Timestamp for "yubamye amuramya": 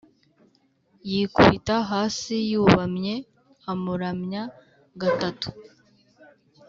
2.51-4.43